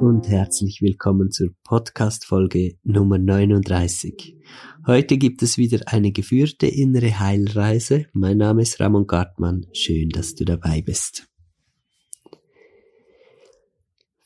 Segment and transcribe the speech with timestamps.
[0.00, 4.34] Und herzlich willkommen zur Podcast-Folge Nummer 39.
[4.86, 8.06] Heute gibt es wieder eine geführte innere Heilreise.
[8.14, 9.66] Mein Name ist Ramon Gartmann.
[9.74, 11.29] Schön, dass du dabei bist.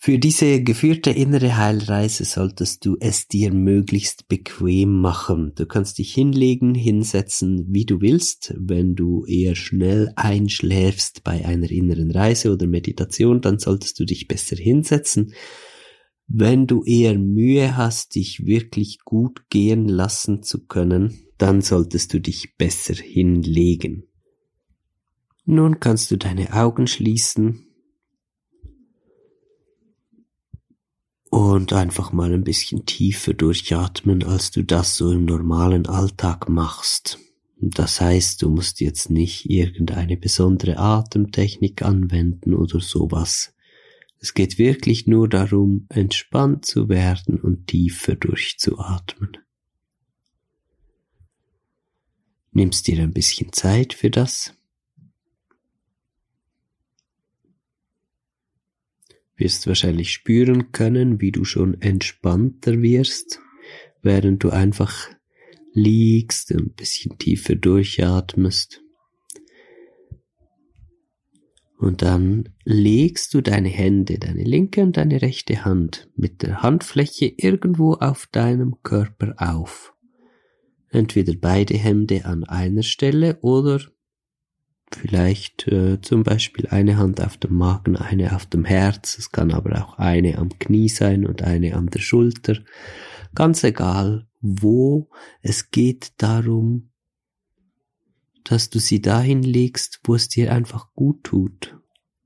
[0.04, 5.52] Für diese geführte innere Heilreise solltest du es dir möglichst bequem machen.
[5.54, 8.54] Du kannst dich hinlegen, hinsetzen, wie du willst.
[8.58, 14.28] Wenn du eher schnell einschläfst bei einer inneren Reise oder Meditation, dann solltest du dich
[14.28, 15.32] besser hinsetzen.
[16.26, 22.20] Wenn du eher Mühe hast, dich wirklich gut gehen lassen zu können, dann solltest du
[22.20, 24.04] dich besser hinlegen.
[25.46, 27.64] Nun kannst du deine Augen schließen
[31.34, 37.18] und einfach mal ein bisschen tiefer durchatmen, als du das so im normalen Alltag machst.
[37.56, 43.52] Das heißt, du musst jetzt nicht irgendeine besondere Atemtechnik anwenden oder sowas.
[44.20, 49.36] Es geht wirklich nur darum, entspannt zu werden und tiefer durchzuatmen.
[52.52, 54.53] Nimmst dir ein bisschen Zeit für das?
[59.44, 63.40] Wirst wahrscheinlich spüren können, wie du schon entspannter wirst,
[64.02, 65.10] während du einfach
[65.74, 68.82] liegst und ein bisschen tiefer durchatmest.
[71.78, 77.26] Und dann legst du deine Hände, deine linke und deine rechte Hand mit der Handfläche
[77.26, 79.92] irgendwo auf deinem Körper auf.
[80.88, 83.78] Entweder beide Hände an einer Stelle oder
[84.94, 89.18] Vielleicht äh, zum Beispiel eine Hand auf dem Magen, eine auf dem Herz.
[89.18, 92.58] Es kann aber auch eine am Knie sein und eine an der Schulter.
[93.34, 95.10] Ganz egal, wo.
[95.42, 96.90] Es geht darum,
[98.44, 101.76] dass du sie dahin legst, wo es dir einfach gut tut,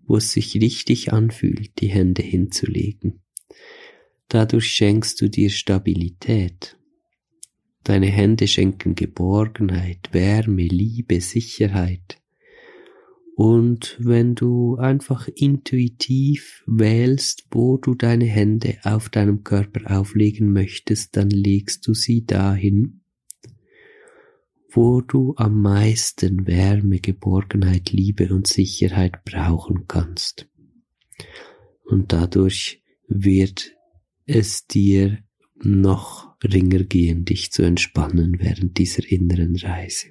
[0.07, 3.23] wo es sich richtig anfühlt, die Hände hinzulegen.
[4.29, 6.77] Dadurch schenkst du dir Stabilität.
[7.83, 12.21] Deine Hände schenken Geborgenheit, Wärme, Liebe, Sicherheit.
[13.39, 21.17] Und wenn du einfach intuitiv wählst, wo du deine Hände auf deinem Körper auflegen möchtest,
[21.17, 23.03] dann legst du sie dahin,
[24.73, 30.49] wo du am meisten Wärme, Geborgenheit, Liebe und Sicherheit brauchen kannst.
[31.85, 33.71] Und dadurch wird
[34.27, 35.23] es dir
[35.55, 40.09] noch ringer gehen, dich zu entspannen während dieser inneren Reise.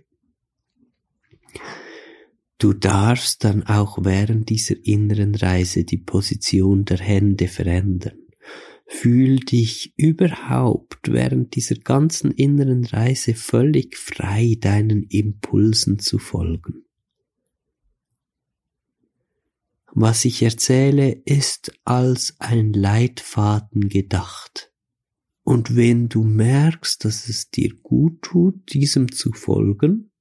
[2.58, 8.18] Du darfst dann auch während dieser inneren Reise die Position der Hände verändern.
[8.88, 16.86] Fühl dich überhaupt während dieser ganzen inneren Reise völlig frei, deinen Impulsen zu folgen.
[20.00, 24.72] Was ich erzähle, ist als ein Leitfaden gedacht.
[25.44, 30.12] Und wenn du merkst, dass es dir gut tut, diesem zu folgen,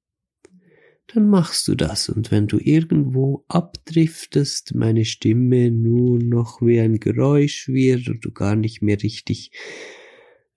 [1.07, 2.09] dann machst du das.
[2.09, 8.31] Und wenn du irgendwo abdriftest, meine Stimme nur noch wie ein Geräusch wird und du
[8.31, 9.51] gar nicht mehr richtig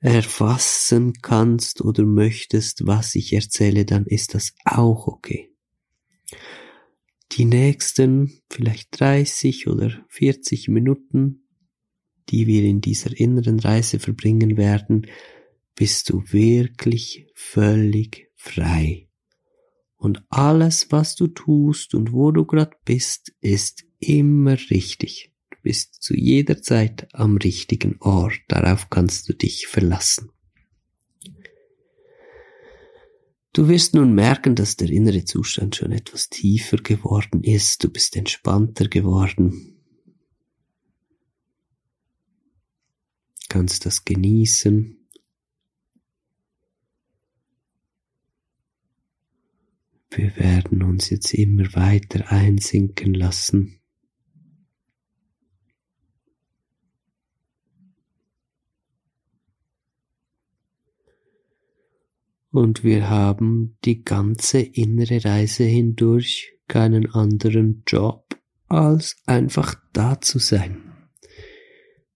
[0.01, 5.51] erfassen kannst oder möchtest, was ich erzähle, dann ist das auch okay.
[7.33, 11.47] Die nächsten vielleicht 30 oder 40 Minuten,
[12.29, 15.07] die wir in dieser inneren Reise verbringen werden,
[15.77, 19.10] bist du wirklich völlig frei
[20.01, 25.31] und alles, was du tust und wo du gerade bist, ist immer richtig.
[25.51, 28.41] Du bist zu jeder Zeit am richtigen Ort.
[28.49, 30.31] Darauf kannst du dich verlassen.
[33.53, 37.85] Du wirst nun merken, dass der innere Zustand schon etwas tiefer geworden ist.
[37.85, 39.83] Du bist entspannter geworden.
[43.51, 45.00] Kannst das genießen.
[50.11, 53.81] Wir werden uns jetzt immer weiter einsinken lassen.
[62.51, 68.37] Und wir haben die ganze innere Reise hindurch keinen anderen Job,
[68.67, 70.93] als einfach da zu sein.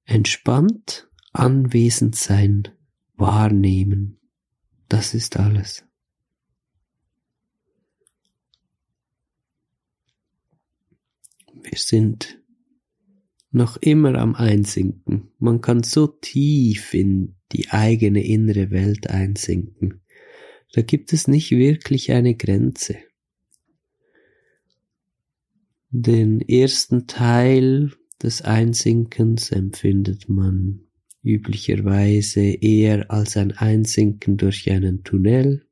[0.04, 2.68] Entspannt, anwesend sein,
[3.16, 4.18] wahrnehmen.
[4.88, 5.84] Das ist alles.
[11.64, 12.40] Wir sind
[13.50, 15.30] noch immer am Einsinken.
[15.38, 20.02] Man kann so tief in die eigene innere Welt einsinken.
[20.72, 22.96] Da gibt es nicht wirklich eine Grenze.
[25.90, 30.80] Den ersten Teil des Einsinkens empfindet man
[31.22, 35.66] üblicherweise eher als ein Einsinken durch einen Tunnel.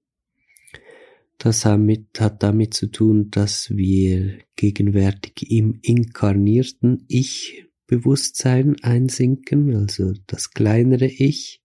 [1.39, 11.07] Das hat damit zu tun, dass wir gegenwärtig im inkarnierten Ich-Bewusstsein einsinken, also das kleinere
[11.07, 11.63] Ich,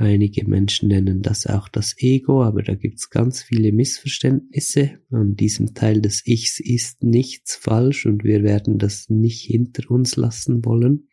[0.00, 4.98] Einige Menschen nennen das auch das Ego, aber da gibt's ganz viele Missverständnisse.
[5.10, 10.16] An diesem Teil des Ichs ist nichts falsch und wir werden das nicht hinter uns
[10.16, 11.10] lassen wollen.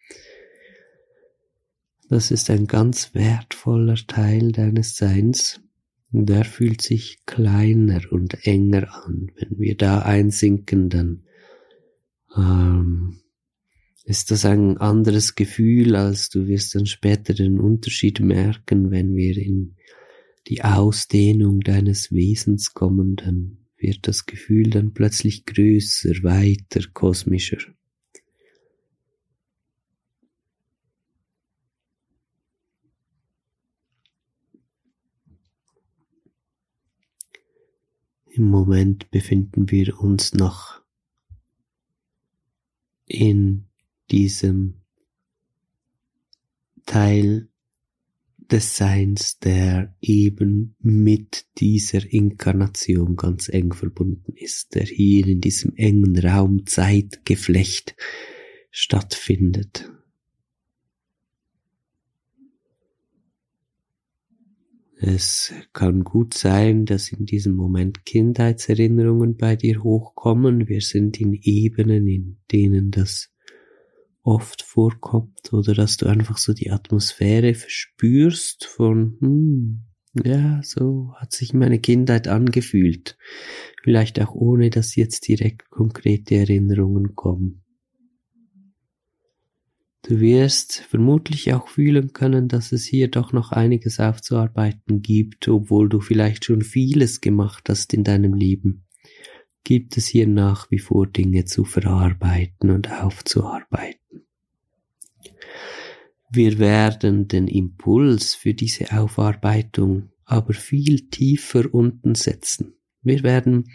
[2.08, 5.60] Das ist ein ganz wertvoller Teil deines Seins.
[6.12, 9.32] Der fühlt sich kleiner und enger an.
[9.36, 11.24] Wenn wir da einsinken, dann
[12.36, 13.20] ähm,
[14.06, 19.38] ist das ein anderes Gefühl, als du wirst dann später den Unterschied merken, wenn wir
[19.38, 19.76] in
[20.48, 27.58] die Ausdehnung deines Wesens kommen, dann wird das Gefühl dann plötzlich größer, weiter, kosmischer.
[38.38, 40.80] Im Moment befinden wir uns noch
[43.08, 43.66] in
[44.12, 44.76] diesem
[46.86, 47.50] Teil
[48.52, 55.76] des Seins, der eben mit dieser Inkarnation ganz eng verbunden ist, der hier in diesem
[55.76, 57.96] engen Raum-Zeitgeflecht
[58.70, 59.92] stattfindet.
[65.00, 70.68] Es kann gut sein, dass in diesem Moment Kindheitserinnerungen bei dir hochkommen.
[70.68, 73.32] Wir sind in Ebenen, in denen das
[74.24, 79.82] oft vorkommt oder dass du einfach so die Atmosphäre verspürst von, hm,
[80.26, 83.18] ja, so hat sich meine Kindheit angefühlt.
[83.84, 87.64] Vielleicht auch ohne, dass jetzt direkt konkrete Erinnerungen kommen.
[90.08, 95.90] Du wirst vermutlich auch fühlen können, dass es hier doch noch einiges aufzuarbeiten gibt, obwohl
[95.90, 98.86] du vielleicht schon vieles gemacht hast in deinem Leben.
[99.66, 104.26] Gibt es hier nach wie vor Dinge zu verarbeiten und aufzuarbeiten.
[106.32, 112.76] Wir werden den Impuls für diese Aufarbeitung aber viel tiefer unten setzen.
[113.02, 113.66] Wir werden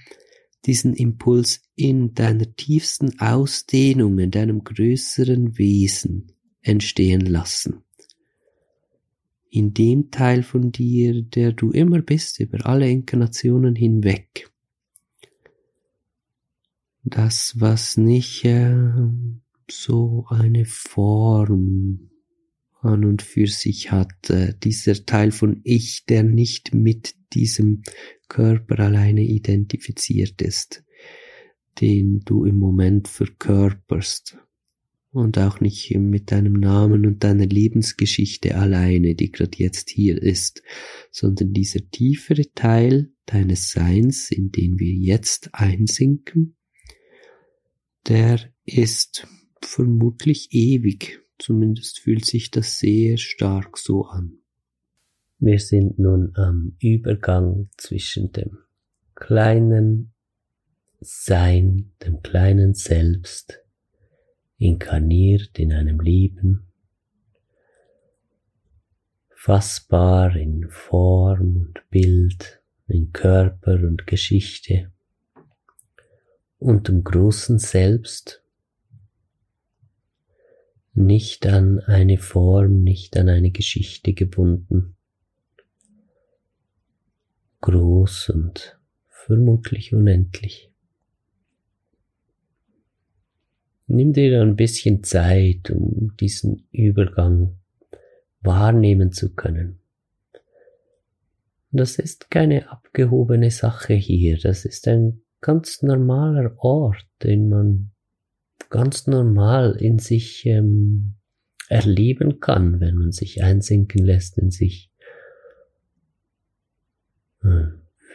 [0.67, 7.82] diesen Impuls in deiner tiefsten Ausdehnung, in deinem größeren Wesen entstehen lassen.
[9.50, 14.51] In dem Teil von dir, der du immer bist, über alle Inkarnationen hinweg.
[17.05, 18.75] Das, was nicht äh,
[19.69, 22.10] so eine Form
[22.81, 27.82] an und für sich hat, äh, dieser Teil von Ich, der nicht mit diesem
[28.32, 30.84] Körper alleine identifiziert ist,
[31.81, 34.39] den du im Moment verkörperst
[35.10, 40.62] und auch nicht mit deinem Namen und deiner Lebensgeschichte alleine, die gerade jetzt hier ist,
[41.10, 46.56] sondern dieser tiefere Teil deines Seins, in den wir jetzt einsinken,
[48.08, 49.27] der ist
[49.60, 54.42] vermutlich ewig Zumindest fühlt sich das sehr stark so an.
[55.44, 58.58] Wir sind nun am Übergang zwischen dem
[59.17, 60.13] kleinen
[61.01, 63.61] Sein, dem kleinen Selbst,
[64.58, 66.69] inkarniert in einem Leben,
[69.34, 74.93] fassbar in Form und Bild, in Körper und Geschichte,
[76.61, 78.44] und dem großen Selbst,
[80.94, 84.94] nicht an eine Form, nicht an eine Geschichte gebunden.
[87.62, 88.78] Groß und
[89.08, 90.70] vermutlich unendlich.
[93.86, 97.56] Nimm dir ein bisschen Zeit, um diesen Übergang
[98.40, 99.78] wahrnehmen zu können.
[101.70, 104.38] Das ist keine abgehobene Sache hier.
[104.38, 107.92] Das ist ein ganz normaler Ort, den man
[108.70, 111.14] ganz normal in sich ähm,
[111.69, 114.92] erleben kann, wenn man sich einsinken lässt in sich.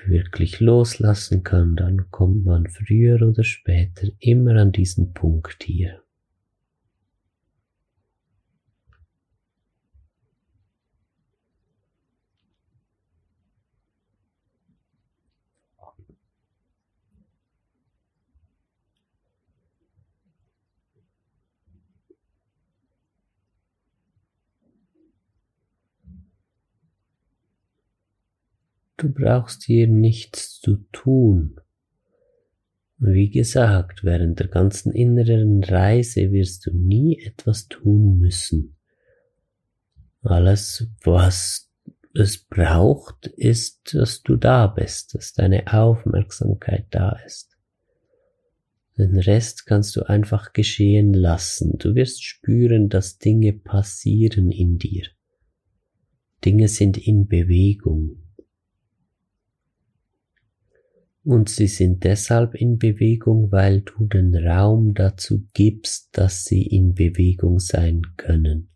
[0.06, 6.02] Wirklich loslassen kann, dann kommt man früher oder später immer an diesen Punkt hier.
[28.98, 31.60] Du brauchst hier nichts zu tun.
[32.98, 38.76] Wie gesagt, während der ganzen inneren Reise wirst du nie etwas tun müssen.
[40.24, 41.72] Alles, was
[42.16, 47.56] es braucht, ist, dass du da bist, dass deine Aufmerksamkeit da ist.
[48.98, 51.78] Den Rest kannst du einfach geschehen lassen.
[51.78, 55.06] Du wirst spüren, dass Dinge passieren in dir.
[56.44, 58.24] Dinge sind in Bewegung.
[61.28, 66.94] Und sie sind deshalb in Bewegung, weil du den Raum dazu gibst, dass sie in
[66.94, 68.70] Bewegung sein können.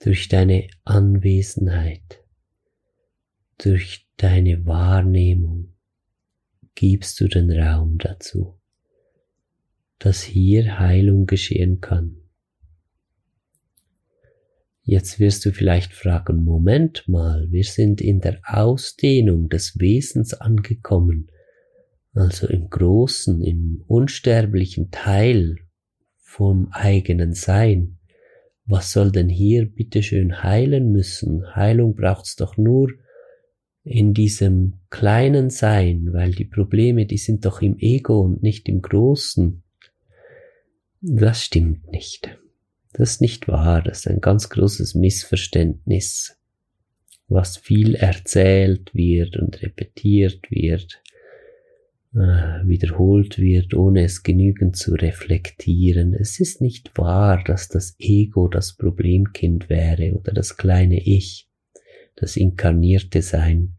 [0.00, 2.24] Durch deine Anwesenheit,
[3.56, 5.74] durch deine Wahrnehmung
[6.74, 8.58] gibst du den Raum dazu,
[10.00, 12.19] dass hier Heilung geschehen kann.
[14.90, 21.28] Jetzt wirst du vielleicht fragen, Moment mal, wir sind in der Ausdehnung des Wesens angekommen,
[22.12, 25.58] also im großen, im unsterblichen Teil
[26.16, 28.00] vom eigenen Sein.
[28.66, 31.54] Was soll denn hier bitteschön heilen müssen?
[31.54, 32.90] Heilung braucht's doch nur
[33.84, 38.82] in diesem kleinen Sein, weil die Probleme, die sind doch im Ego und nicht im
[38.82, 39.62] Großen.
[41.00, 42.39] Das stimmt nicht.
[43.00, 46.36] Das ist nicht wahr, das ist ein ganz großes Missverständnis,
[47.28, 51.02] was viel erzählt wird und repetiert wird,
[52.12, 52.18] äh,
[52.62, 56.12] wiederholt wird, ohne es genügend zu reflektieren.
[56.12, 61.48] Es ist nicht wahr, dass das Ego das Problemkind wäre oder das kleine Ich,
[62.16, 63.76] das inkarnierte Sein.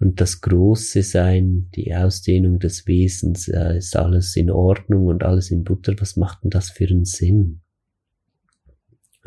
[0.00, 5.52] Und das große Sein, die Ausdehnung des Wesens, äh, ist alles in Ordnung und alles
[5.52, 5.94] in Butter.
[6.00, 7.60] Was macht denn das für einen Sinn?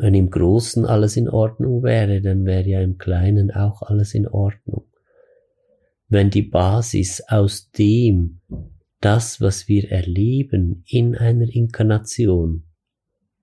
[0.00, 4.26] Wenn im Großen alles in Ordnung wäre, dann wäre ja im Kleinen auch alles in
[4.26, 4.86] Ordnung.
[6.08, 8.40] Wenn die Basis aus dem,
[9.02, 12.64] das, was wir erleben in einer Inkarnation,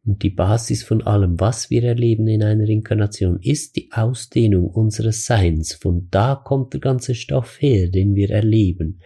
[0.04, 5.26] und die Basis von allem, was wir erleben in einer Inkarnation, ist die Ausdehnung unseres
[5.26, 5.74] Seins.
[5.74, 9.02] Von da kommt der ganze Stoff her, den wir erleben.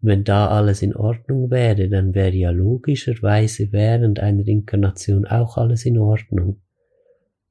[0.00, 5.86] Wenn da alles in Ordnung wäre, dann wäre ja logischerweise während einer Inkarnation auch alles
[5.86, 6.60] in Ordnung.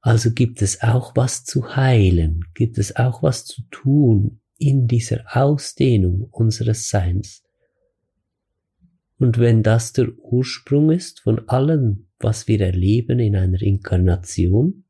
[0.02, 5.24] Also gibt es auch was zu heilen, gibt es auch was zu tun in dieser
[5.32, 7.44] Ausdehnung unseres Seins.
[9.18, 14.86] Und wenn das der Ursprung ist von allem, was wir erleben in einer Inkarnation,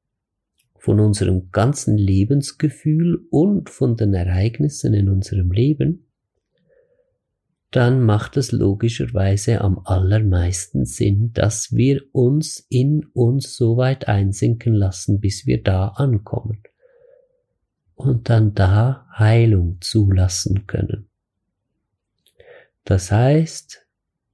[0.80, 6.08] von unserem ganzen Lebensgefühl und von den Ereignissen in unserem Leben,
[7.72, 14.74] dann macht es logischerweise am allermeisten Sinn, dass wir uns in uns so weit einsinken
[14.74, 16.62] lassen, bis wir da ankommen
[17.96, 21.08] und dann da Heilung zulassen können.
[22.84, 23.88] Das heißt,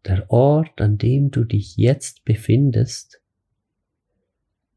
[0.06, 3.22] der Ort, an dem du dich jetzt befindest,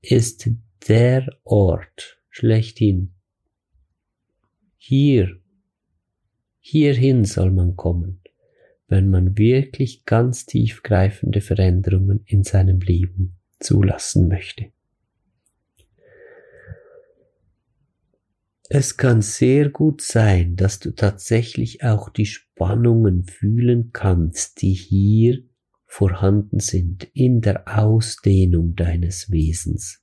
[0.02, 0.50] ist
[0.86, 3.14] der Ort schlechthin.
[4.76, 5.40] Hier,
[6.58, 8.19] hierhin soll man kommen
[8.90, 14.66] wenn man wirklich ganz tiefgreifende Veränderungen in seinem Leben zulassen möchte.
[18.68, 25.42] Es kann sehr gut sein, dass du tatsächlich auch die Spannungen fühlen kannst, die hier
[25.86, 30.02] vorhanden sind in der Ausdehnung deines Wesens.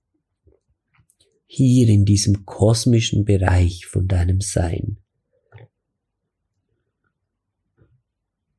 [1.45, 4.97] Hier in diesem kosmischen Bereich von deinem Sein.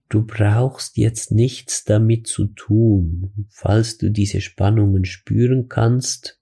[0.09, 3.47] Du brauchst jetzt nichts damit zu tun.
[3.51, 6.39] Falls du diese Spannungen spüren kannst,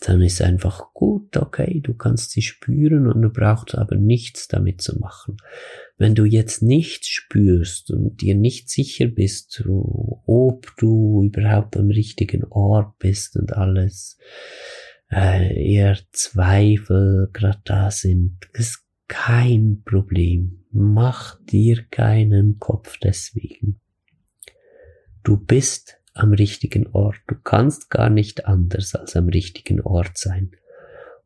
[0.00, 4.80] dann ist einfach gut, okay, du kannst sie spüren und du brauchst aber nichts damit
[4.80, 5.38] zu machen.
[5.96, 12.44] Wenn du jetzt nichts spürst und dir nicht sicher bist, ob du überhaupt am richtigen
[12.44, 14.18] Ort bist und alles,
[15.10, 20.57] äh, eher Zweifel gerade da sind, ist kein Problem.
[20.70, 23.80] Mach dir keinen Kopf deswegen.
[25.22, 27.16] Du bist am richtigen Ort.
[27.26, 30.52] Du kannst gar nicht anders als am richtigen Ort sein.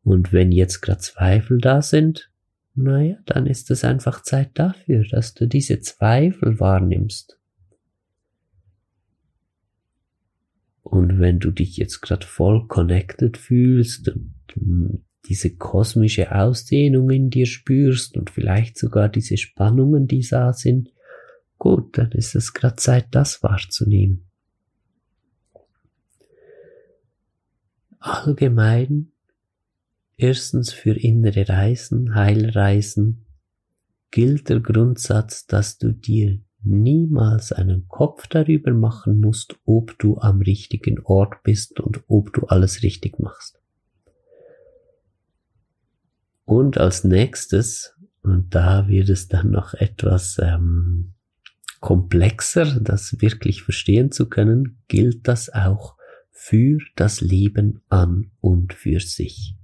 [0.03, 2.29] Und wenn jetzt gerade Zweifel da sind,
[2.75, 7.37] naja, dann ist es einfach Zeit dafür, dass du diese Zweifel wahrnimmst.
[10.81, 17.29] Und wenn du dich jetzt gerade voll connected fühlst und hm, diese kosmische Ausdehnung in
[17.29, 20.91] dir spürst und vielleicht sogar diese Spannungen, die da sind,
[21.57, 24.25] gut, dann ist es gerade Zeit, das wahrzunehmen.
[27.99, 29.13] Allgemein
[30.17, 33.25] Erstens für innere Reisen, Heilreisen
[34.11, 40.41] gilt der Grundsatz, dass du dir niemals einen Kopf darüber machen musst, ob du am
[40.41, 43.59] richtigen Ort bist und ob du alles richtig machst.
[46.45, 51.13] Und als nächstes, und da wird es dann noch etwas ähm,
[51.79, 55.95] komplexer, das wirklich verstehen zu können, gilt das auch
[56.31, 59.55] für das Leben an und für sich.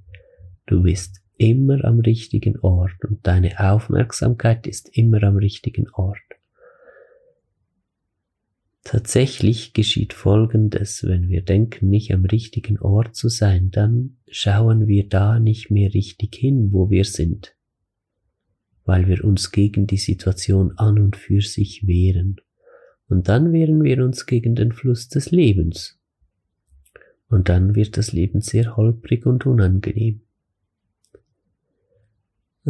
[0.65, 6.38] Du bist immer am richtigen Ort und deine Aufmerksamkeit ist immer am richtigen Ort.
[8.91, 15.07] Tatsächlich geschieht Folgendes, wenn wir denken, nicht am richtigen Ort zu sein, dann schauen wir
[15.07, 17.55] da nicht mehr richtig hin, wo wir sind,
[18.85, 22.37] weil wir uns gegen die Situation an und für sich wehren.
[23.07, 25.99] Und dann wehren wir uns gegen den Fluss des Lebens.
[27.27, 30.21] Und dann wird das Leben sehr holprig und unangenehm.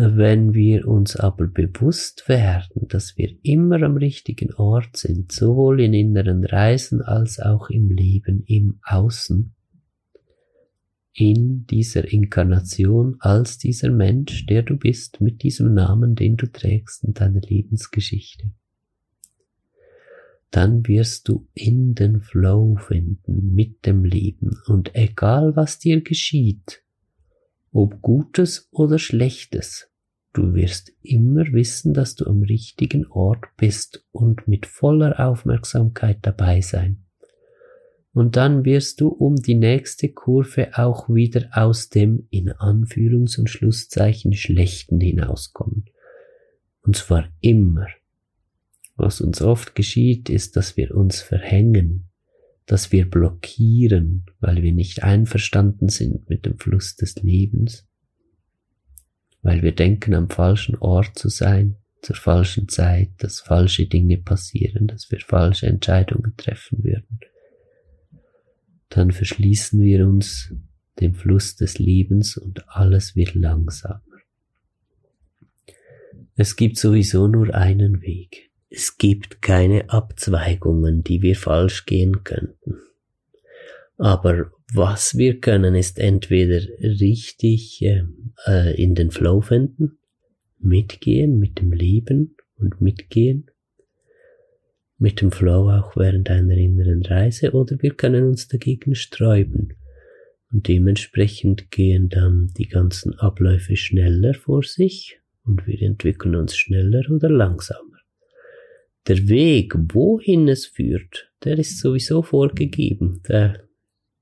[0.01, 5.93] Wenn wir uns aber bewusst werden, dass wir immer am richtigen Ort sind, sowohl in
[5.93, 9.53] inneren Reisen als auch im Leben im Außen,
[11.11, 17.03] in dieser Inkarnation als dieser Mensch, der du bist, mit diesem Namen, den du trägst
[17.03, 18.53] in deiner Lebensgeschichte,
[20.49, 24.61] dann wirst du in den Flow finden mit dem Leben.
[24.65, 26.85] Und egal was dir geschieht,
[27.73, 29.88] ob Gutes oder Schlechtes,
[30.33, 36.61] du wirst immer wissen, dass du am richtigen Ort bist und mit voller Aufmerksamkeit dabei
[36.61, 37.05] sein.
[38.11, 43.49] Und dann wirst du um die nächste Kurve auch wieder aus dem in Anführungs- und
[43.49, 45.85] Schlusszeichen Schlechten hinauskommen.
[46.81, 47.87] Und zwar immer.
[48.95, 52.09] Was uns oft geschieht, ist, dass wir uns verhängen,
[52.65, 57.87] dass wir blockieren, weil wir nicht einverstanden sind mit dem Fluss des Lebens,
[59.49, 64.85] weil wir denken, am falschen Ort zu sein, zur falschen Zeit, dass falsche Dinge passieren,
[64.85, 67.19] dass wir falsche Entscheidungen treffen würden.
[68.89, 70.53] Dann verschließen wir uns
[70.99, 74.03] dem Fluss des Lebens und alles wird langsamer.
[76.35, 78.51] Es gibt sowieso nur einen Weg.
[78.69, 82.75] Es gibt keine Abzweigungen, die wir falsch gehen könnten.
[83.97, 89.99] Aber was wir können, ist entweder richtig äh, in den Flow finden,
[90.59, 93.49] mitgehen mit dem Leben und mitgehen
[94.99, 99.73] mit dem Flow auch während einer inneren Reise, oder wir können uns dagegen sträuben.
[100.51, 107.03] Und dementsprechend gehen dann die ganzen Abläufe schneller vor sich und wir entwickeln uns schneller
[107.09, 107.97] oder langsamer.
[109.07, 113.21] Der Weg, wohin es führt, der ist sowieso vorgegeben.
[113.23, 113.55] Da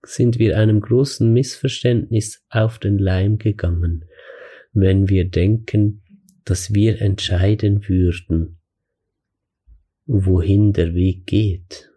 [0.08, 4.06] sind wir einem großen Missverständnis auf den Leim gegangen,
[4.74, 6.02] wenn wir denken,
[6.46, 8.60] dass wir entscheiden würden,
[10.06, 11.90] wohin der Weg geht.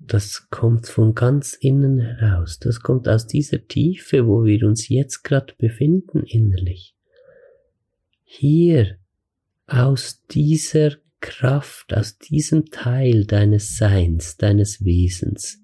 [0.00, 2.58] Das kommt von ganz innen heraus.
[2.58, 6.94] Das kommt aus dieser Tiefe, wo wir uns jetzt gerade befinden innerlich.
[8.24, 8.96] Hier,
[9.66, 15.60] aus dieser Kraft aus diesem Teil deines Seins, deines Wesens,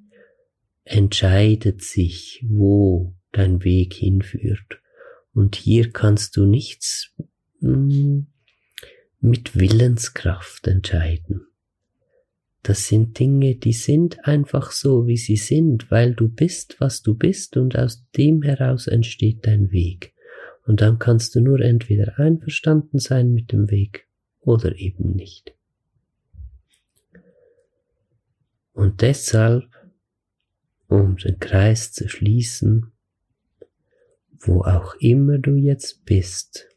[0.84, 4.80] entscheidet sich, wo dein Weg hinführt.
[5.32, 7.14] Und hier kannst du nichts
[7.60, 8.26] hm,
[9.20, 11.46] mit Willenskraft entscheiden.
[12.62, 17.14] Das sind Dinge, die sind einfach so, wie sie sind, weil du bist, was du
[17.14, 20.14] bist und aus dem heraus entsteht dein Weg.
[20.66, 24.08] Und dann kannst du nur entweder einverstanden sein mit dem Weg
[24.40, 25.54] oder eben nicht.
[28.72, 29.64] Und deshalb,
[30.88, 32.92] um den Kreis zu schließen,
[34.38, 36.68] wo auch immer du jetzt bist,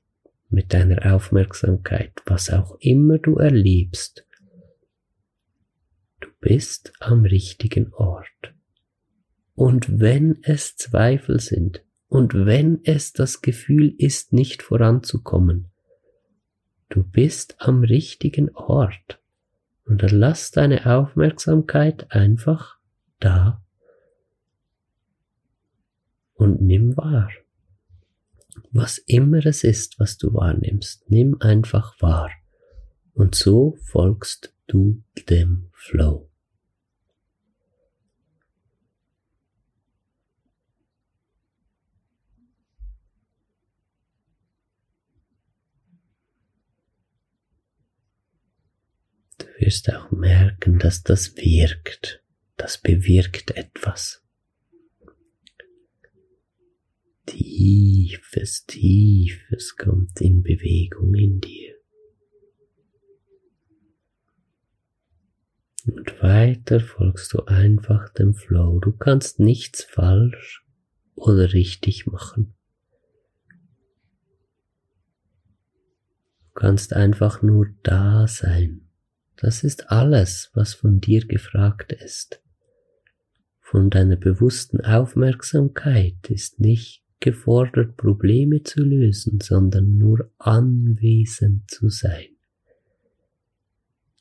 [0.49, 4.25] mit deiner Aufmerksamkeit, was auch immer du erlebst,
[6.21, 8.53] du bist am richtigen Ort.
[9.55, 15.71] Und wenn es Zweifel sind, Und wenn es das Gefühl ist, nicht voranzukommen,
[16.89, 19.19] du bist am richtigen Ort.
[19.85, 22.77] Und dann lass deine Aufmerksamkeit einfach
[23.19, 23.63] da
[26.37, 27.29] und nimm wahr.
[28.71, 32.31] Was immer es ist, was du wahrnimmst, nimm einfach wahr.
[33.13, 36.29] Und so folgst du dem Flow.
[49.39, 52.23] Du wirst auch merken, dass das wirkt.
[52.57, 54.26] Das bewirkt etwas.
[57.27, 61.75] Tiefes, Tiefes kommt in Bewegung in dir.
[65.85, 68.79] Und weiter folgst du einfach dem Flow.
[68.79, 70.65] Du kannst nichts falsch
[71.15, 72.55] oder richtig machen.
[76.39, 78.89] Du kannst einfach nur da sein.
[79.35, 82.41] Das ist alles, was von dir gefragt ist.
[83.59, 92.27] Von deiner bewussten Aufmerksamkeit ist nicht gefordert, Probleme zu lösen, sondern nur anwesend zu sein.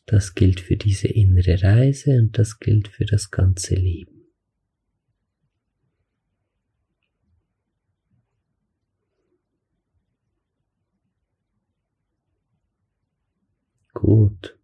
[0.06, 4.16] Das gilt für diese innere Reise und das gilt für das ganze Leben.
[13.92, 14.56] Gut.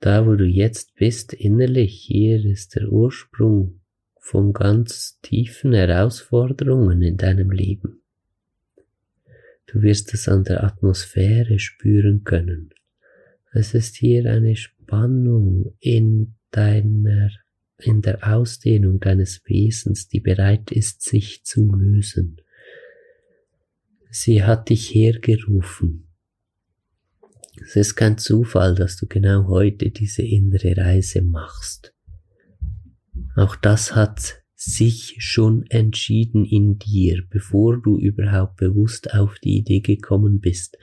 [0.00, 3.80] Da, wo du jetzt bist, innerlich, hier ist der Ursprung
[4.26, 8.02] von ganz tiefen Herausforderungen in deinem Leben.
[9.66, 12.70] Du wirst es an der Atmosphäre spüren können.
[13.52, 17.30] Es ist hier eine Spannung in deiner,
[17.78, 22.40] in der Ausdehnung deines Wesens, die bereit ist, sich zu lösen.
[24.10, 26.08] Sie hat dich hergerufen.
[27.62, 31.92] Es ist kein Zufall, dass du genau heute diese innere Reise machst.
[33.34, 39.80] Auch das hat sich schon entschieden in dir, bevor du überhaupt bewusst auf die Idee
[39.80, 40.78] gekommen bist,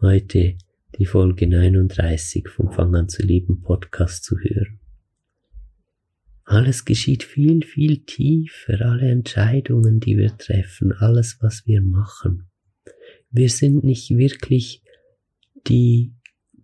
[0.00, 0.56] heute
[0.98, 4.80] die Folge 39 vom Fang an zu leben Podcast zu hören.
[6.44, 12.48] Alles geschieht viel, viel tiefer, alle Entscheidungen, die wir treffen, alles, was wir machen.
[13.30, 14.82] Wir sind nicht wirklich
[15.66, 16.14] die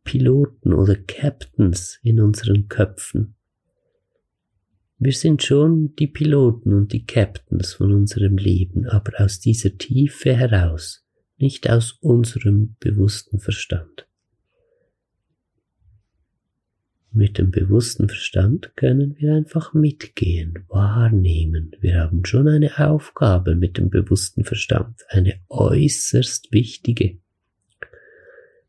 [0.05, 3.35] Piloten oder Captains in unseren Köpfen.
[5.04, 10.32] Wir sind schon die Piloten und die Captains von unserem Leben, aber aus dieser Tiefe
[10.32, 11.04] heraus,
[11.38, 14.06] nicht aus unserem bewussten Verstand.
[17.10, 21.72] Mit dem bewussten Verstand können wir einfach mitgehen, wahrnehmen.
[21.80, 27.18] Wir haben schon eine Aufgabe mit dem bewussten Verstand, eine äußerst wichtige.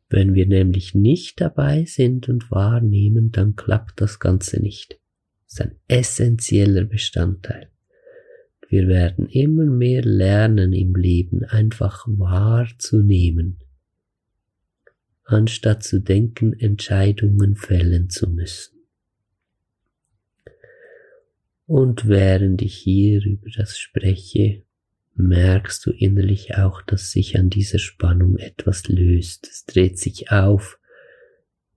[0.09, 4.99] Wenn wir nämlich nicht dabei sind und wahrnehmen, dann klappt das Ganze nicht
[5.53, 7.69] ist ein essentieller Bestandteil.
[8.69, 13.59] Wir werden immer mehr lernen im Leben, einfach wahrzunehmen,
[15.25, 18.79] anstatt zu denken, Entscheidungen fällen zu müssen.
[21.67, 24.63] Und während ich hier über das spreche,
[25.13, 29.47] merkst du innerlich auch, dass sich an dieser Spannung etwas löst.
[29.47, 30.79] Es dreht sich auf,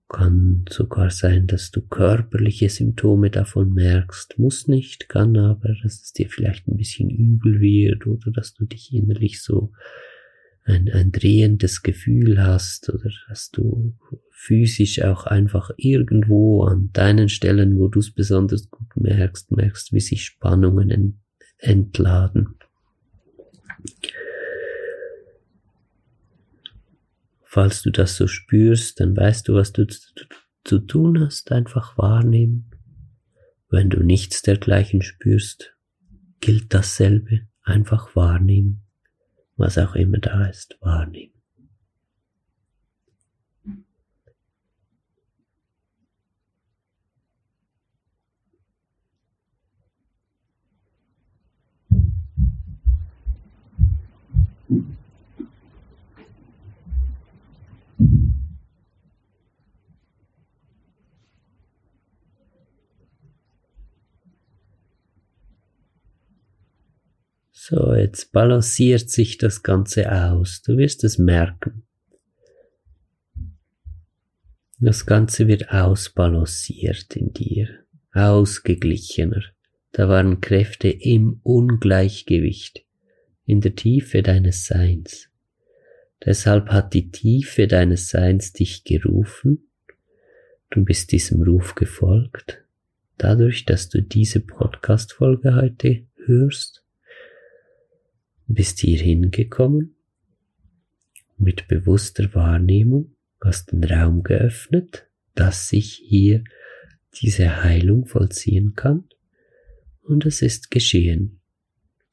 [0.09, 4.39] kann sogar sein, dass du körperliche Symptome davon merkst.
[4.39, 8.65] Muss nicht, kann aber, dass es dir vielleicht ein bisschen übel wird oder dass du
[8.65, 9.73] dich innerlich so
[10.63, 13.95] ein, ein drehendes Gefühl hast oder dass du
[14.31, 19.99] physisch auch einfach irgendwo an deinen Stellen, wo du es besonders gut merkst, merkst, wie
[19.99, 21.21] sich Spannungen
[21.57, 22.55] entladen.
[27.49, 29.87] Falls du das so spürst, dann weißt du, was du
[30.65, 32.69] zu, tun hast, einfach wahrnehmen.
[33.69, 35.73] Wenn du nichts dergleichen spürst,
[36.41, 38.85] gilt dasselbe, einfach wahrnehmen,
[39.55, 41.36] was auch immer da ist, wahrnehmen.
[67.69, 70.61] So, jetzt balanciert sich das Ganze aus.
[70.61, 71.83] Du wirst es merken.
[74.79, 77.67] Das Ganze wird ausbalanciert in dir,
[78.13, 79.43] ausgeglichener.
[79.91, 82.85] Da waren Kräfte im Ungleichgewicht,
[83.45, 85.27] in der Tiefe deines Seins.
[86.23, 89.67] Deshalb hat die Tiefe deines Seins dich gerufen.
[90.69, 92.63] Du bist diesem Ruf gefolgt.
[93.17, 96.86] Dadurch, dass du diese Podcast-Folge heute hörst,
[98.47, 99.95] bist hier hingekommen
[101.37, 106.43] mit bewusster Wahrnehmung, hast den Raum geöffnet, dass sich hier
[107.21, 109.05] diese Heilung vollziehen kann
[110.01, 111.39] und es ist geschehen.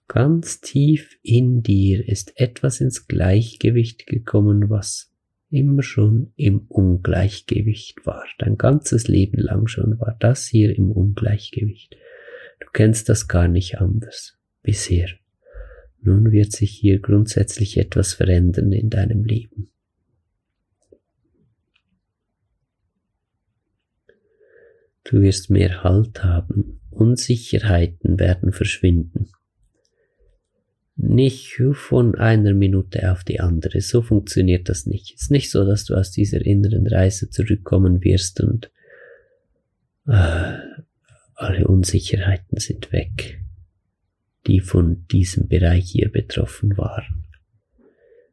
[0.09, 5.11] Ganz tief in dir ist etwas ins Gleichgewicht gekommen, was
[5.51, 8.27] immer schon im Ungleichgewicht war.
[8.39, 11.97] Dein ganzes Leben lang schon war das hier im Ungleichgewicht.
[12.61, 15.09] Du kennst das gar nicht anders bisher.
[16.05, 19.71] Nun wird sich hier grundsätzlich etwas verändern in deinem Leben.
[25.03, 29.31] Du wirst mehr Halt haben, Unsicherheiten werden verschwinden.
[30.97, 35.15] Nicht von einer Minute auf die andere, so funktioniert das nicht.
[35.15, 38.71] Es ist nicht so, dass du aus dieser inneren Reise zurückkommen wirst und
[40.07, 40.53] äh,
[41.35, 43.41] alle Unsicherheiten sind weg
[44.47, 47.25] die von diesem Bereich hier betroffen waren.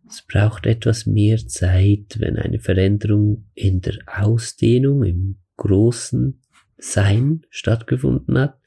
[0.07, 6.41] Es braucht etwas mehr Zeit, wenn eine Veränderung in der Ausdehnung, im großen
[6.77, 8.59] Sein stattgefunden hat,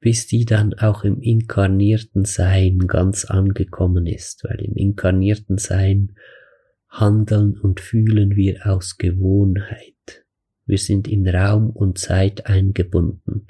[0.00, 6.16] bis die dann auch im inkarnierten Sein ganz angekommen ist, weil im inkarnierten Sein
[6.88, 10.24] handeln und fühlen wir aus Gewohnheit.
[10.66, 13.46] Wir sind in Raum und Zeit eingebunden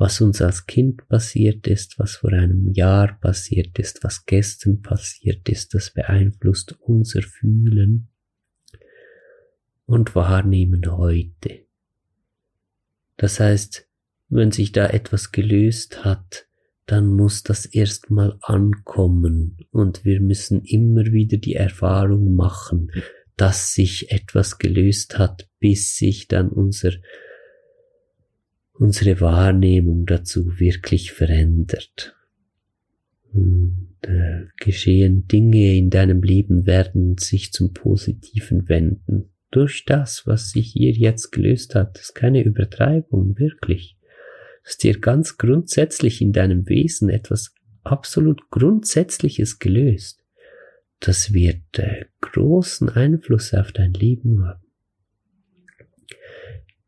[0.00, 5.46] was uns als Kind passiert ist, was vor einem Jahr passiert ist, was gestern passiert
[5.50, 8.08] ist, das beeinflusst unser Fühlen
[9.84, 11.66] und Wahrnehmen heute.
[13.18, 13.86] Das heißt,
[14.30, 16.46] wenn sich da etwas gelöst hat,
[16.86, 22.90] dann muss das erstmal ankommen und wir müssen immer wieder die Erfahrung machen,
[23.36, 26.92] dass sich etwas gelöst hat, bis sich dann unser
[28.80, 32.16] unsere Wahrnehmung dazu wirklich verändert.
[33.32, 39.28] Und, äh, geschehen Dinge in deinem Leben werden sich zum Positiven wenden.
[39.50, 43.98] Durch das, was sich hier jetzt gelöst hat, ist keine Übertreibung, wirklich.
[44.64, 50.24] Ist dir ganz grundsätzlich in deinem Wesen etwas absolut Grundsätzliches gelöst.
[51.00, 54.59] Das wird äh, großen Einfluss auf dein Leben haben.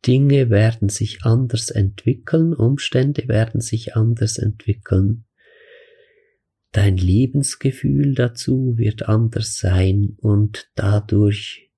[0.06, 5.24] Dinge werden sich anders entwickeln, Umstände werden sich anders entwickeln.
[6.72, 11.70] Dein Lebensgefühl dazu wird anders sein und dadurch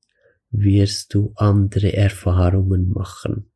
[0.50, 3.50] wirst du andere Erfahrungen machen.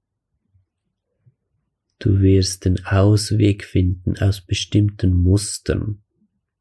[2.00, 6.02] Du wirst den Ausweg finden aus bestimmten Mustern,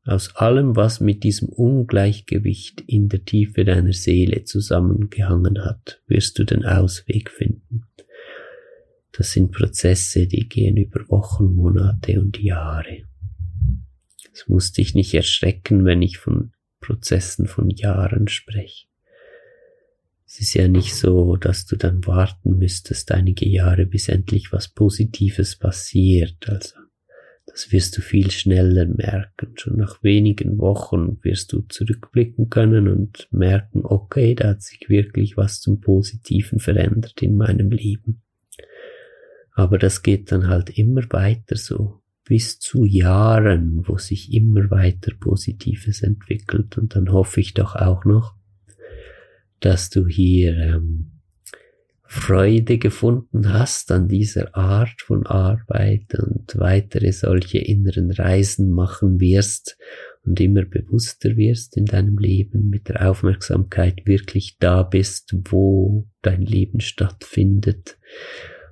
[0.08, 6.44] aus allem, was mit diesem Ungleichgewicht in der Tiefe deiner Seele zusammengehangen hat, wirst du
[6.44, 7.84] den Ausweg finden.
[9.12, 13.04] Das sind Prozesse, die gehen über Wochen, Monate und Jahre.
[14.32, 18.86] Es muss dich nicht erschrecken, wenn ich von Prozessen von Jahren spreche.
[20.28, 24.68] Es ist ja nicht so, dass du dann warten müsstest einige Jahre, bis endlich was
[24.68, 26.48] Positives passiert.
[26.48, 26.76] Also,
[27.58, 29.56] das wirst du viel schneller merken.
[29.56, 35.38] Schon nach wenigen Wochen wirst du zurückblicken können und merken, okay, da hat sich wirklich
[35.38, 38.22] was zum Positiven verändert in meinem Leben.
[39.54, 45.14] Aber das geht dann halt immer weiter so, bis zu Jahren, wo sich immer weiter
[45.20, 46.78] Positives entwickelt.
[46.78, 48.36] Und dann hoffe ich doch auch noch,
[49.62, 51.17] dass du hier ähm,
[52.10, 59.78] Freude gefunden hast an dieser Art von Arbeit und weitere solche inneren Reisen machen wirst
[60.24, 66.42] und immer bewusster wirst in deinem Leben, mit der Aufmerksamkeit wirklich da bist, wo dein
[66.42, 67.98] Leben stattfindet.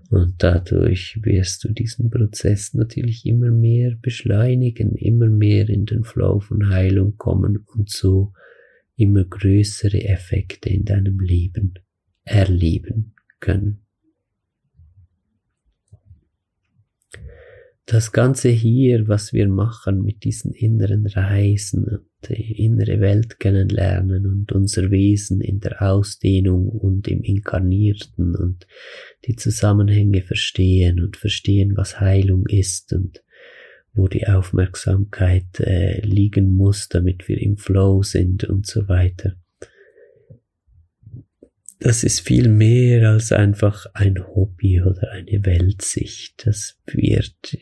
[0.09, 6.39] Und dadurch wirst du diesen Prozess natürlich immer mehr beschleunigen, immer mehr in den Flow
[6.39, 8.31] von Heilung kommen und so
[8.95, 11.73] immer größere Effekte in deinem Leben
[12.23, 13.14] erleben
[13.45, 13.85] können.
[17.85, 24.51] Das Ganze hier, was wir machen mit diesen inneren Reisen, die innere Welt kennenlernen und
[24.51, 28.65] unser Wesen in der Ausdehnung und im Inkarnierten und
[29.25, 33.23] die Zusammenhänge verstehen und verstehen, was Heilung ist und
[33.93, 39.35] wo die Aufmerksamkeit äh, liegen muss, damit wir im Flow sind und so weiter.
[41.79, 46.47] Das ist viel mehr als einfach ein Hobby oder eine Weltsicht.
[46.47, 47.57] Das wird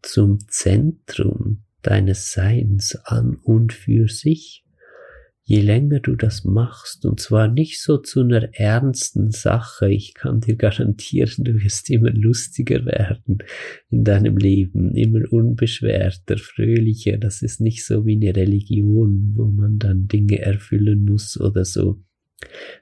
[0.00, 4.62] zum Zentrum deines Seins an und für sich
[5.44, 10.40] je länger du das machst, und zwar nicht so zu einer ernsten Sache, ich kann
[10.40, 13.38] dir garantieren, du wirst immer lustiger werden
[13.90, 19.78] in deinem Leben, immer unbeschwerter, fröhlicher, das ist nicht so wie eine Religion, wo man
[19.78, 22.00] dann Dinge erfüllen muss oder so.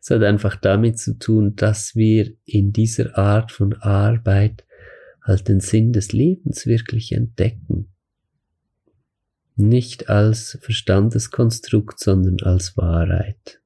[0.00, 4.64] Es hat einfach damit zu tun, dass wir in dieser Art von Arbeit
[5.22, 7.88] halt den Sinn des Lebens wirklich entdecken.
[9.56, 13.60] Nicht als Verstandeskonstrukt, sondern als Wahrheit,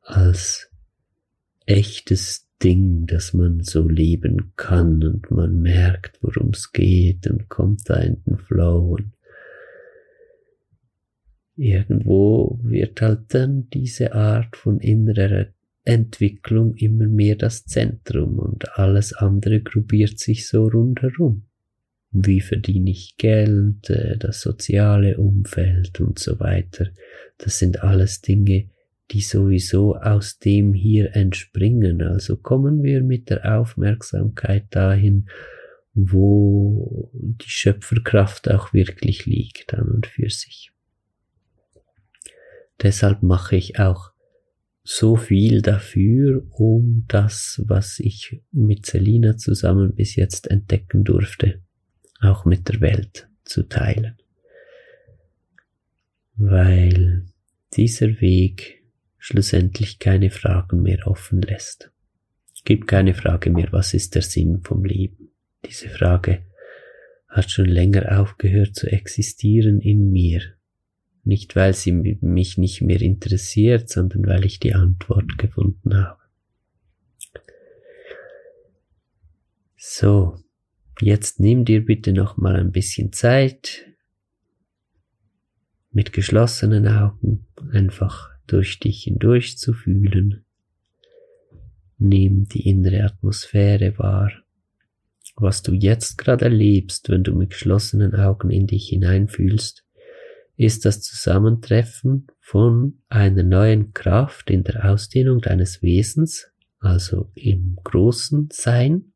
[0.00, 0.70] als
[1.66, 7.88] echtes Ding, das man so leben kann und man merkt, worum es geht und kommt
[7.88, 9.12] da in den Flow und
[11.58, 15.46] irgendwo wird halt dann diese Art von innerer
[15.84, 21.48] Entwicklung immer mehr das Zentrum und alles andere gruppiert sich so rundherum
[22.10, 26.88] wie verdiene ich Geld, äh, das soziale Umfeld und so weiter.
[27.38, 28.70] Das sind alles Dinge,
[29.10, 32.02] die sowieso aus dem hier entspringen.
[32.02, 35.28] Also kommen wir mit der Aufmerksamkeit dahin,
[35.94, 40.72] wo die Schöpferkraft auch wirklich liegt an und für sich.
[42.82, 44.12] Deshalb mache ich auch
[44.84, 51.60] so viel dafür, um das, was ich mit Selina zusammen bis jetzt entdecken durfte,
[52.20, 54.16] auch mit der Welt zu teilen.
[56.36, 57.26] Weil
[57.74, 58.82] dieser Weg
[59.18, 61.90] schlussendlich keine Fragen mehr offen lässt.
[62.54, 65.32] Es gibt keine Frage mehr, was ist der Sinn vom Leben?
[65.66, 66.46] Diese Frage
[67.28, 70.57] hat schon länger aufgehört zu existieren in mir.
[71.28, 76.22] Nicht weil sie mich nicht mehr interessiert, sondern weil ich die Antwort gefunden habe.
[79.76, 80.38] So,
[81.00, 83.86] Jetzt nimm dir bitte noch mal ein bisschen Zeit,
[85.90, 90.44] mit geschlossenen Augen einfach durch dich hindurch zu fühlen.
[91.98, 94.32] Nimm die innere Atmosphäre wahr.
[95.36, 99.84] Was du jetzt gerade erlebst, wenn du mit geschlossenen Augen in dich hineinfühlst,
[100.58, 108.48] ist das Zusammentreffen von einer neuen Kraft in der Ausdehnung deines Wesens, also im großen
[108.52, 109.12] Sein,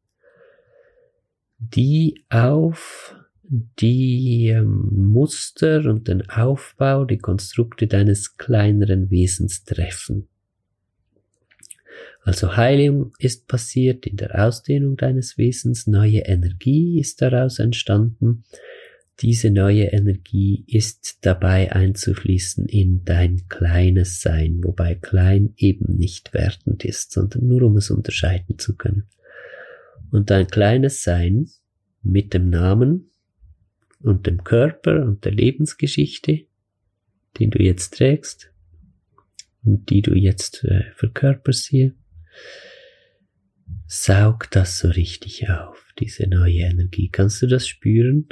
[1.59, 10.29] die auf die ähm, Muster und den Aufbau, die Konstrukte deines kleineren Wesens treffen.
[12.23, 18.45] Also Heilung ist passiert in der Ausdehnung deines Wesens, neue Energie ist daraus entstanden.
[19.21, 26.85] Diese neue Energie ist dabei einzufließen in dein kleines Sein, wobei klein eben nicht wertend
[26.85, 29.05] ist, sondern nur um es unterscheiden zu können
[30.13, 31.49] und dein kleines Sein
[32.03, 33.11] mit dem Namen
[34.01, 36.47] und dem Körper und der Lebensgeschichte,
[37.39, 38.53] den du jetzt trägst
[39.65, 41.95] und die du jetzt äh, verkörperst hier,
[43.87, 47.09] saug das so richtig auf, diese neue Energie.
[47.09, 48.29] Kannst du das spüren?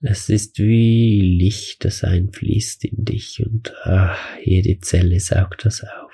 [0.00, 6.12] Es ist wie Licht, das einfließt in dich und ach, jede Zelle saugt das auf.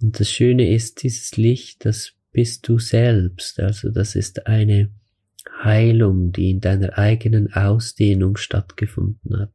[0.00, 3.58] Und das Schöne ist, dieses Licht, das bist du selbst.
[3.58, 4.92] Also das ist eine
[5.62, 9.54] Heilung, die in deiner eigenen Ausdehnung stattgefunden hat.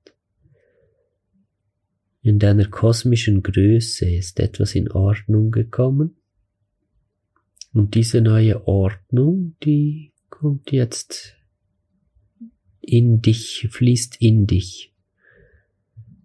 [2.22, 6.18] In deiner kosmischen Größe ist etwas in Ordnung gekommen.
[7.74, 11.39] Und diese neue Ordnung, die kommt jetzt
[12.92, 14.94] in dich, fließt in dich,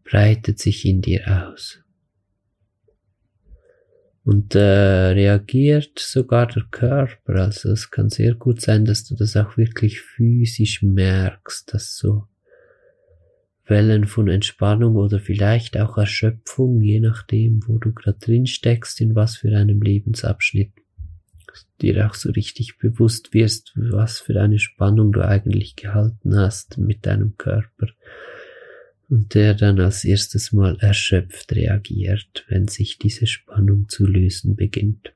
[0.05, 1.85] breitet sich in dir aus
[4.25, 7.35] und äh, reagiert sogar der Körper.
[7.35, 12.25] Also es kann sehr gut sein, dass du das auch wirklich physisch merkst, dass so
[13.67, 19.15] Wellen von Entspannung oder vielleicht auch Erschöpfung, je nachdem, wo du gerade drin steckst, in
[19.15, 20.73] was für einem Lebensabschnitt,
[21.81, 27.07] dir auch so richtig bewusst wirst, was für eine Spannung du eigentlich gehalten hast mit
[27.07, 27.89] deinem Körper
[29.09, 35.13] und der dann als erstes Mal erschöpft reagiert, wenn sich diese Spannung zu lösen beginnt.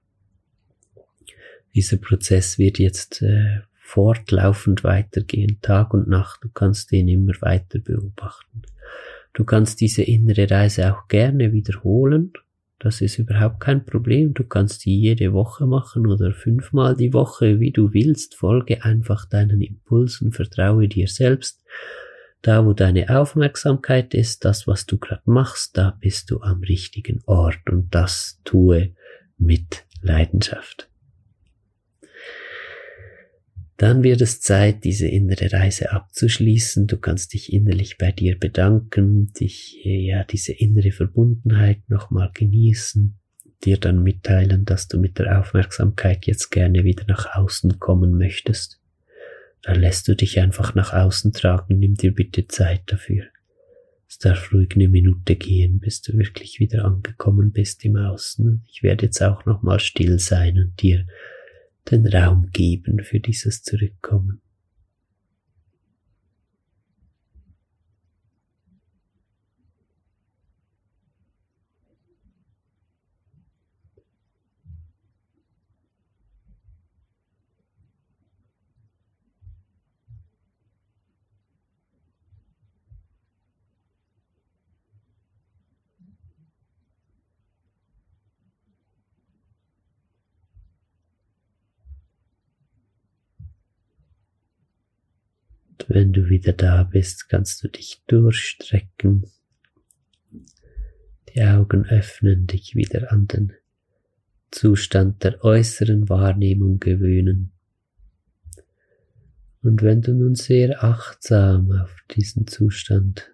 [1.74, 6.40] Dieser Prozess wird jetzt äh, fortlaufend weitergehen, Tag und Nacht.
[6.42, 8.62] Du kannst den immer weiter beobachten.
[9.32, 12.32] Du kannst diese innere Reise auch gerne wiederholen.
[12.78, 14.34] Das ist überhaupt kein Problem.
[14.34, 18.36] Du kannst die jede Woche machen oder fünfmal die Woche, wie du willst.
[18.36, 21.60] Folge einfach deinen Impulsen, vertraue dir selbst
[22.42, 27.20] da, wo deine Aufmerksamkeit ist, das, was du gerade machst, da bist du am richtigen
[27.26, 28.94] Ort und das tue
[29.38, 30.88] mit Leidenschaft.
[33.78, 36.88] Dann wird es Zeit, diese innere Reise abzuschließen.
[36.88, 43.16] Du kannst dich innerlich bei dir bedanken, dich, ja, diese innere Verbundenheit nochmal genießen,
[43.64, 48.80] dir dann mitteilen, dass du mit der Aufmerksamkeit jetzt gerne wieder nach außen kommen möchtest.
[49.62, 53.26] Dann lässt du dich einfach nach außen tragen, nimm dir bitte Zeit dafür.
[54.08, 58.64] Es darf ruhig eine Minute gehen, bis du wirklich wieder angekommen bist im Außen.
[58.68, 61.06] Ich werde jetzt auch nochmal still sein und dir
[61.90, 64.40] den Raum geben für dieses Zurückkommen.
[95.88, 99.26] Wenn du wieder da bist, kannst du dich durchstrecken,
[101.34, 103.54] die Augen öffnen, dich wieder an den
[104.50, 107.52] Zustand der äußeren Wahrnehmung gewöhnen.
[109.62, 113.30] Und wenn du nun sehr achtsam auf diesen Zustand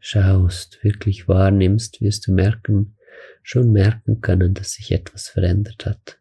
[0.00, 2.96] schaust, wirklich wahrnimmst, wirst du merken,
[3.42, 6.17] schon merken können, dass sich etwas verändert hat.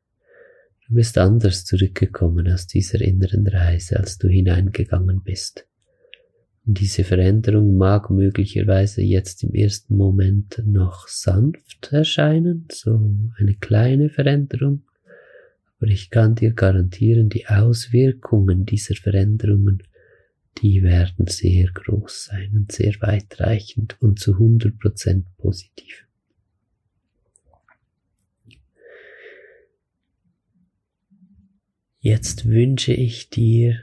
[0.87, 5.67] Du bist anders zurückgekommen aus dieser inneren Reise, als du hineingegangen bist.
[6.65, 12.99] Und diese Veränderung mag möglicherweise jetzt im ersten Moment noch sanft erscheinen, so
[13.37, 14.83] eine kleine Veränderung,
[15.79, 19.83] aber ich kann dir garantieren, die Auswirkungen dieser Veränderungen,
[20.61, 26.06] die werden sehr groß sein und sehr weitreichend und zu 100% positiv.
[32.09, 33.81] Jetzt wünsche ich dir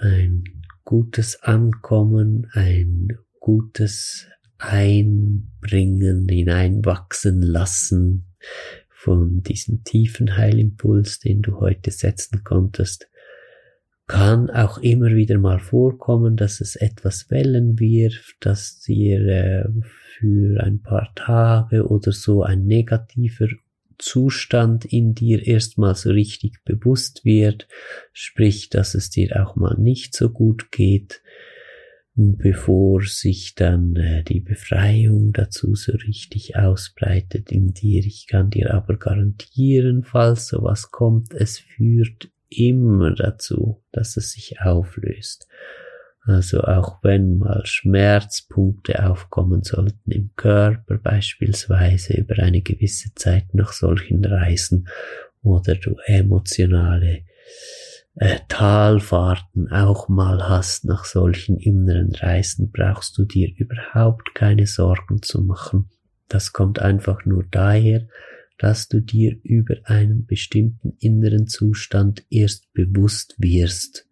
[0.00, 0.42] ein
[0.84, 4.26] gutes Ankommen, ein gutes
[4.58, 8.26] Einbringen, hineinwachsen lassen
[8.88, 13.08] von diesem tiefen Heilimpuls, den du heute setzen konntest.
[14.08, 19.68] Kann auch immer wieder mal vorkommen, dass es etwas Wellen wirft, dass dir äh,
[20.18, 23.46] für ein paar Tage oder so ein negativer
[24.00, 27.68] Zustand in dir erstmal so richtig bewusst wird,
[28.12, 31.22] sprich, dass es dir auch mal nicht so gut geht,
[32.14, 38.04] bevor sich dann äh, die Befreiung dazu so richtig ausbreitet in dir.
[38.04, 44.60] Ich kann dir aber garantieren, falls sowas kommt, es führt immer dazu, dass es sich
[44.60, 45.46] auflöst.
[46.30, 53.72] Also auch wenn mal Schmerzpunkte aufkommen sollten im Körper beispielsweise über eine gewisse Zeit nach
[53.72, 54.86] solchen Reisen
[55.42, 57.24] oder du emotionale
[58.14, 65.22] äh, Talfahrten auch mal hast nach solchen inneren Reisen, brauchst du dir überhaupt keine Sorgen
[65.22, 65.90] zu machen.
[66.28, 68.06] Das kommt einfach nur daher,
[68.56, 74.06] dass du dir über einen bestimmten inneren Zustand erst bewusst wirst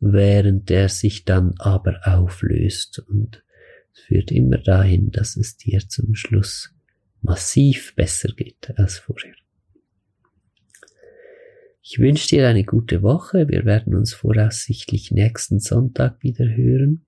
[0.00, 3.44] während der sich dann aber auflöst und
[3.92, 6.74] es führt immer dahin, dass es dir zum Schluss
[7.22, 9.34] massiv besser geht als vorher.
[11.82, 13.48] Ich wünsche dir eine gute Woche.
[13.48, 17.04] Wir werden uns voraussichtlich nächsten Sonntag wieder hören.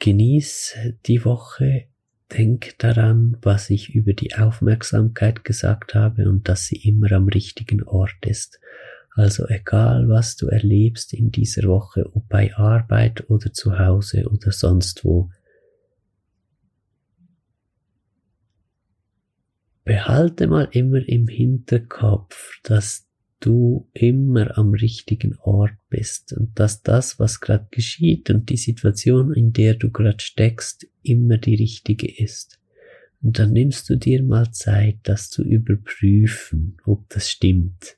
[0.00, 1.86] Genieß die Woche.
[2.32, 7.84] Denk daran, was ich über die Aufmerksamkeit gesagt habe und dass sie immer am richtigen
[7.84, 8.60] Ort ist.
[9.16, 14.52] Also egal, was du erlebst in dieser Woche, ob bei Arbeit oder zu Hause oder
[14.52, 15.30] sonst wo,
[19.84, 23.06] behalte mal immer im Hinterkopf, dass
[23.40, 29.32] du immer am richtigen Ort bist und dass das, was gerade geschieht und die Situation,
[29.32, 32.60] in der du gerade steckst, immer die richtige ist.
[33.22, 37.96] Und dann nimmst du dir mal Zeit, das zu überprüfen, ob das stimmt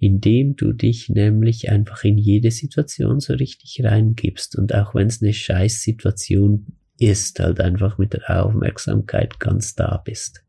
[0.00, 5.22] indem du dich nämlich einfach in jede Situation so richtig reingibst und auch wenn es
[5.22, 6.66] eine Scheißsituation
[6.98, 10.42] ist, halt einfach mit der Aufmerksamkeit ganz da bist.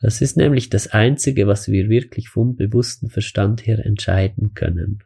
[0.00, 5.04] Das ist nämlich das Einzige, was wir wirklich vom bewussten Verstand her entscheiden können.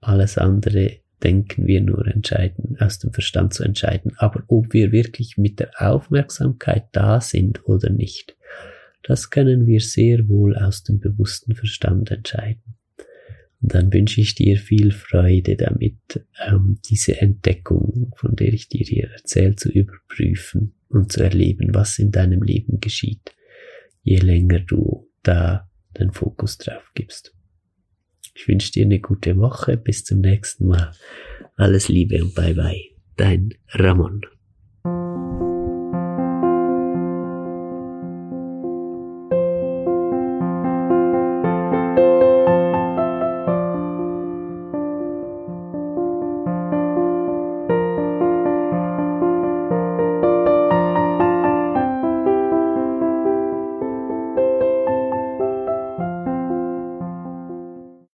[0.00, 4.12] Alles andere denken wir nur entscheiden, aus dem Verstand zu entscheiden.
[4.16, 8.36] Aber ob wir wirklich mit der Aufmerksamkeit da sind oder nicht,
[9.04, 12.76] das können wir sehr wohl aus dem bewussten Verstand entscheiden.
[13.60, 18.84] Und dann wünsche ich dir viel Freude damit, ähm, diese Entdeckung, von der ich dir
[18.84, 23.34] hier erzähle, zu überprüfen und zu erleben, was in deinem Leben geschieht,
[24.02, 27.34] je länger du da den Fokus drauf gibst.
[28.34, 29.76] Ich wünsche dir eine gute Woche.
[29.76, 30.92] Bis zum nächsten Mal.
[31.56, 32.82] Alles Liebe und bye bye.
[33.16, 34.22] Dein Ramon.